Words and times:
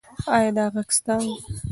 ایا 0.35 0.51
دا 0.57 0.65
غږ 0.73 0.89
ستا 0.97 1.15
و؟ 1.21 1.25